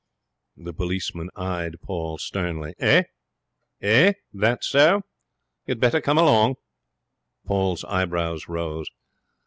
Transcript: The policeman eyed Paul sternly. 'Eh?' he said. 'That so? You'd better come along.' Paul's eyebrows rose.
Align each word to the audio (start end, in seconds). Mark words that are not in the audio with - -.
The 0.57 0.73
policeman 0.73 1.29
eyed 1.35 1.79
Paul 1.83 2.17
sternly. 2.17 2.73
'Eh?' 2.79 3.03
he 3.79 3.85
said. 3.87 4.13
'That 4.33 4.63
so? 4.63 5.01
You'd 5.67 5.79
better 5.79 6.01
come 6.01 6.17
along.' 6.17 6.55
Paul's 7.45 7.83
eyebrows 7.83 8.47
rose. 8.47 8.89